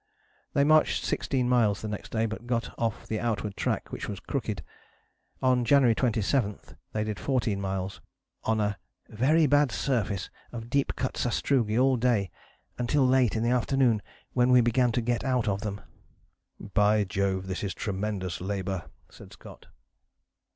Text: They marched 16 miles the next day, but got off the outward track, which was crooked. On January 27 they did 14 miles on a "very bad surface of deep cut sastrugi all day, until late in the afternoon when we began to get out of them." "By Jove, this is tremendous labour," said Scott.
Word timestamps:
They 0.53 0.63
marched 0.63 1.05
16 1.05 1.47
miles 1.47 1.83
the 1.83 1.87
next 1.87 2.09
day, 2.09 2.25
but 2.25 2.47
got 2.47 2.73
off 2.75 3.05
the 3.05 3.19
outward 3.19 3.55
track, 3.55 3.91
which 3.91 4.09
was 4.09 4.19
crooked. 4.19 4.63
On 5.43 5.63
January 5.63 5.93
27 5.93 6.57
they 6.91 7.03
did 7.03 7.19
14 7.19 7.61
miles 7.61 8.01
on 8.43 8.59
a 8.59 8.79
"very 9.09 9.45
bad 9.45 9.71
surface 9.71 10.31
of 10.51 10.71
deep 10.71 10.95
cut 10.95 11.17
sastrugi 11.17 11.77
all 11.77 11.97
day, 11.97 12.31
until 12.79 13.05
late 13.05 13.35
in 13.35 13.43
the 13.43 13.51
afternoon 13.51 14.01
when 14.33 14.49
we 14.49 14.59
began 14.59 14.91
to 14.93 15.01
get 15.01 15.23
out 15.23 15.47
of 15.47 15.61
them." 15.61 15.79
"By 16.73 17.03
Jove, 17.03 17.45
this 17.45 17.63
is 17.63 17.75
tremendous 17.75 18.41
labour," 18.41 18.89
said 19.11 19.33
Scott. 19.33 19.67